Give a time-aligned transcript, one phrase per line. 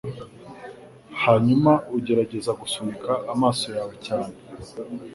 [1.23, 4.35] hanyuma ugerageze gusunika amaso yawe cyane